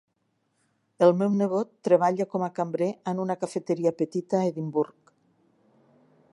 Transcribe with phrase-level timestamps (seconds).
[1.07, 5.15] El meu nebot treballa com a cambrer en una cafeteria petita a Edimburg.